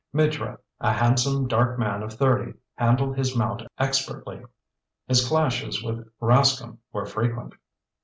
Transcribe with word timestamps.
Mitra, 0.11 0.57
a 0.79 0.91
handsome, 0.93 1.47
dark 1.47 1.77
man 1.77 2.01
of 2.01 2.13
thirty, 2.13 2.53
handled 2.73 3.15
his 3.15 3.35
mount 3.35 3.61
expertly. 3.77 4.41
His 5.07 5.27
clashes 5.27 5.83
with 5.83 6.09
Rascomb 6.19 6.79
were 6.91 7.05
frequent. 7.05 7.53